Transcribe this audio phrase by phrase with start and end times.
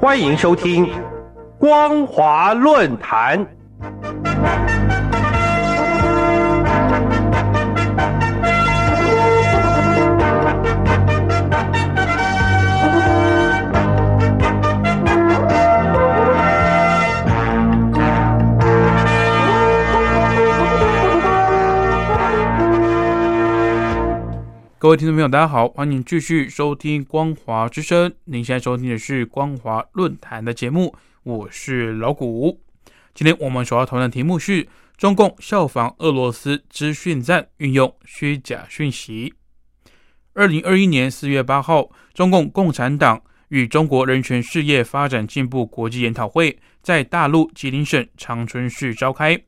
[0.00, 0.86] 欢迎收听
[1.58, 3.38] 《光华论坛》。
[24.80, 28.10] 各位听众朋友，大家好，欢迎继续收听光华之声。
[28.24, 32.58] 您现在收听的是光华论坛的节目，我是老谷。
[33.12, 34.66] 今天我们所要讨论的题目是：
[34.96, 39.34] 中共效仿俄罗斯资讯战，运用虚假讯息。
[40.32, 49.38] 二零二一年四月八号，中共共产党与中国人权事业发展进步国际研讨会在大陆吉林省长春市召开，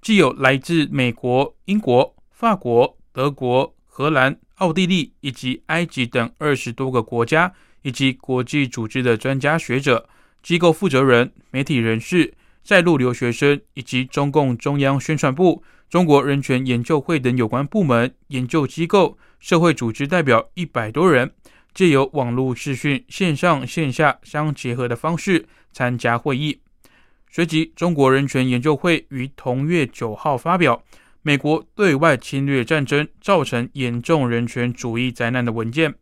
[0.00, 4.36] 既有来自美国、英国、法国、德国、荷兰。
[4.62, 10.08] 奥地利以及埃及等二十多个国家以及国际组织的专家学者、
[10.40, 21.32] 机构负责人、媒体人士、在陆留学生以及中共中央宣传部、中国人权研究会等有关部门、研究机构、社会组织代表一百多人，
[21.74, 26.60] 借由网络视讯、线上线下相结合的方式参加会议。
[27.28, 30.84] 随即，中国人权研究会于同月九号发表。
[31.24, 35.94] 美国对外侵略战争造成严重人权主义灾难的文件，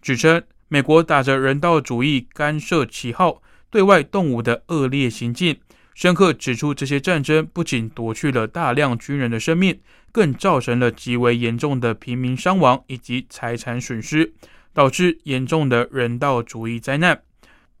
[0.00, 5.56] 指称美国打着人道主义干涉旗号对外动武的恶劣行径，
[5.92, 9.80] 深刻指出这些战争不仅夺去了大量军人的生命，
[10.12, 14.32] 更造成了极为严重的平民伤亡以及财产损失，
[14.72, 17.20] 导致严重的人道主义灾难。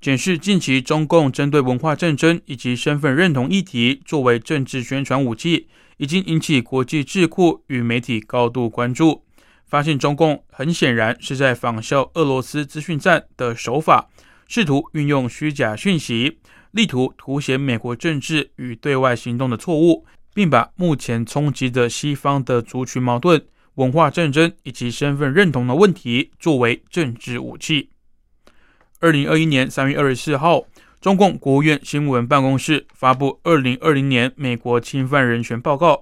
[0.00, 5.68] 检视近期中共针对文化战争以及身份认同议题作为政治宣传武器。
[6.00, 9.22] 已经引起国际智库与媒体高度关注，
[9.66, 14.08] 发现中共很显然是在仿效俄罗斯资讯战的手法，
[14.48, 16.38] 试图运用虚假讯息，
[16.70, 23.44] 力图凸显美国政治与对外行动的错误，并把目前冲击着西方的族群矛盾、
[23.74, 27.90] 文化战争以及身份认同的问题作为政治武器。
[29.00, 30.64] 二零二一年三月二十四号。
[31.00, 35.94] 中共国务院新闻办公室发布《二零二零年美国侵犯人权报告》，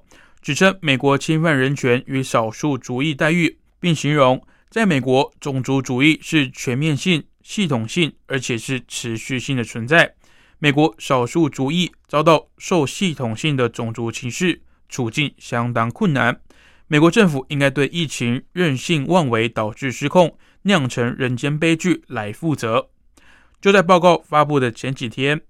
[0.43, 10.17] 指称美国侵犯人权与少数族裔待遇，并形容在美国种族主义是全面性、系统性，而且是持续性的存在。
[10.59, 16.41] 美国少数族裔遭到受系统性的种族歧视，处境相当困难。
[16.89, 22.89] 美国政府应该对疫情任性妄为导致失控、酿成人间悲剧来负责。
[23.61, 25.41] 就在报告发布的前几天，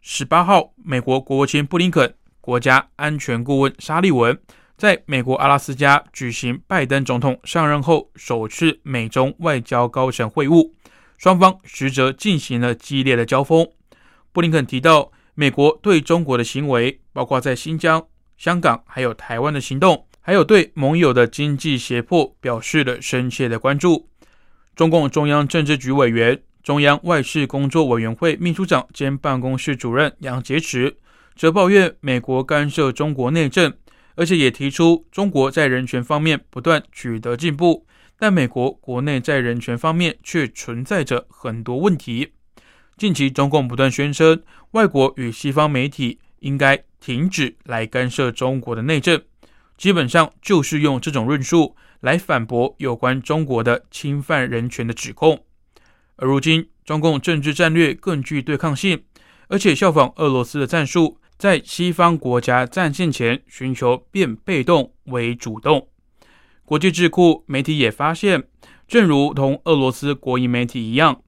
[0.00, 4.38] 十八号，美国国务卿布林肯、国家安全顾问沙利文
[4.78, 10.70] 在美国阿拉斯加举行拜登总统上任后首次美中外交高层会晤，
[11.18, 13.68] 双方实则进行了激烈的交锋。
[14.32, 18.02] 布林肯提到，美国对中国的行为，包括在新疆、
[18.38, 24.08] 香港还有台湾的行动，还有对盟友的经济胁迫，表示了深切的关注。
[24.74, 26.42] 中共中央政治局委员。
[26.62, 30.94] 中央外事工作委员会秘书长兼办公室主任杨洁篪
[31.34, 33.74] 则抱怨美国干涉中国内政，
[34.14, 37.84] 而且也提出中国在人权方面不断取得进步，
[38.16, 42.32] 但美国国内在人权方面却存在着很多问题。
[42.96, 44.40] 近期中共不断宣称，
[44.72, 49.20] 外国与西方媒体应该停止来干涉中国的内政，
[49.76, 55.44] 基本上就是用这种论述来反驳有关中国的侵犯人权的指控。
[56.22, 59.02] 而如今，中共政治战略更具对抗性，
[59.48, 65.88] 而且效仿俄罗斯的战术，在西方国家战线前寻求变被动为主动。
[66.64, 68.44] 国际智库媒体也发现，
[68.86, 71.20] 正如同俄罗斯国营媒体一样，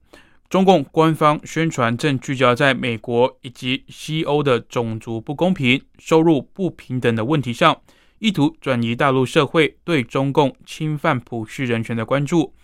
[0.48, 7.76] 中共官方宣传正聚焦在美国以及西欧的种族不公平、收入不平等的问题上，
[8.20, 12.54] 意图转移大陆社会对中共侵犯普世人权的关注。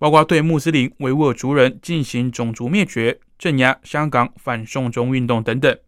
[0.00, 5.78] 包括对穆斯林维吾尔族人进行种族灭绝、镇压香港反送中运动等等。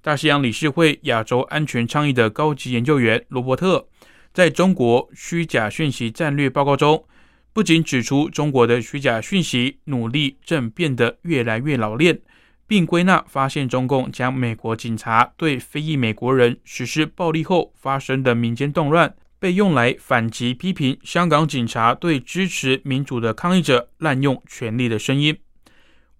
[0.00, 3.88] 大西洋理事会亚洲安全倡议的高级研究员罗伯特，
[4.32, 7.04] 在中国虚假讯息战略报告中，
[7.52, 12.20] 不仅指出中国的虚假讯息努力正变得越来越老练，
[12.68, 19.12] 并归纳发现中共将美国警察对非裔美国人实施暴力后发生的民间动乱。
[19.38, 25.36] 被用来反击批评香港警察对支持民主的抗议者滥用权力的声音。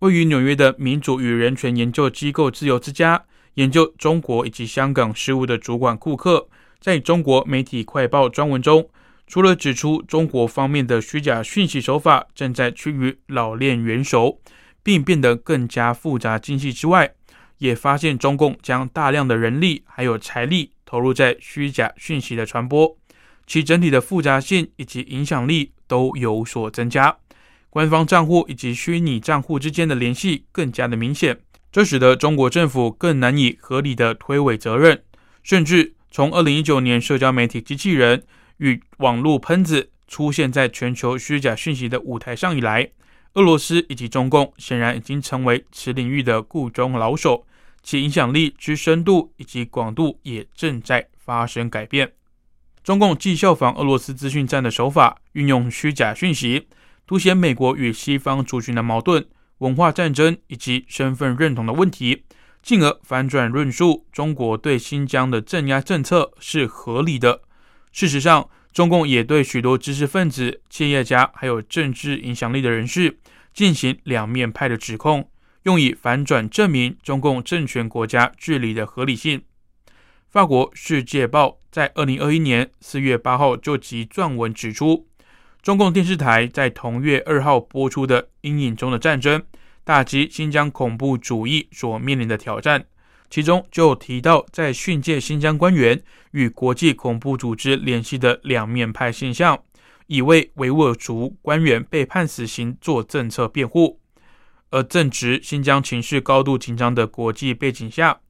[0.00, 3.24] 位于纽约的民主与人权研究机构自由之家
[3.54, 6.48] 研究中国以及香港事务的主管库克，
[6.78, 8.88] 在中国媒体快报专文中，
[9.26, 14.38] 除了指出中国方面的虚假讯息手法正在趋于老练元熟，
[14.82, 17.14] 并变得更加复杂精细之外，
[17.56, 22.98] 也发现中共将大量的人力还有财力投入在虚假讯息的传播，
[23.46, 27.16] 其整体的复杂性以及影响力都有所增加。
[27.70, 31.38] 官方账户以及虚拟账户之间的联系更加的明显，
[31.70, 35.02] 这使得中国政府更难以合理的推诿责任。
[35.42, 38.24] 甚至从二零一九年社交媒体机器人
[38.56, 42.90] 与网络喷子出现在全球虚假讯息的舞台上以来，
[43.34, 47.46] 俄罗斯以及中共显然已经成为此领域的固中老手，
[47.82, 52.10] 其影响力之深度以及广度也正在发生改变。
[52.86, 56.68] 中共既效仿俄罗斯资讯战的手法，运用虚假讯息。
[57.04, 59.26] 凸显美国与西方族群的矛盾、
[59.58, 62.22] 文化战争以及身份认同的问题，
[62.62, 67.42] 进而反转论述中国对新疆的镇压政策是合理的。
[67.90, 73.18] 事实上，中共也对许多知识分子、企业家还有政治影响力的人士
[73.52, 75.28] 进行两面派的指控，
[75.64, 79.42] 用以反转证明中共政权国家治理的合理性。
[80.36, 85.06] 法国《世界报》在二零二一年四月八号就其撰文指出。
[85.62, 89.40] 中共电视台在同月二号播出的《阴影中的战争》，
[89.82, 92.84] 打击新疆恐怖主义所面临的挑战，
[93.30, 96.02] 其中就提到在训诫新疆官员
[96.32, 99.58] 与国际恐怖组织联系的两面派现象，
[100.06, 103.98] 以为维吾尔族官员被判死刑做政策辩护。
[104.70, 108.20] 而正值新疆情绪高度紧张的国际背景下，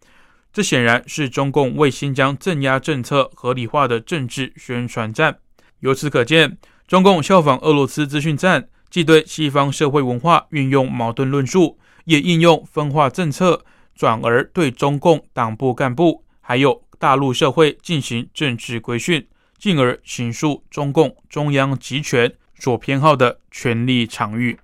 [0.57, 5.37] 这显然是中共为新疆镇压政策合理化的政治宣传战。
[5.81, 6.57] 由此可见。
[6.87, 19.27] 中共效仿俄罗斯资讯战，既对西方社会文化运用矛盾论述，也应用分化政策，转而对中共党部干部还有大陆社会进行政治规训，
[19.59, 24.59] 进而形塑中共中央集权所偏好的权力场域。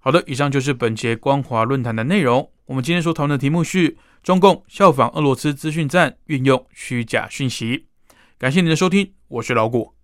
[0.00, 2.50] 好的，以上就是本节光华论坛的内容。
[2.66, 7.86] 我们今天所讨论的题目是：中共效仿俄罗斯资讯站，运用虚假讯息。
[8.38, 10.01] 感谢您的收听，我是老谷。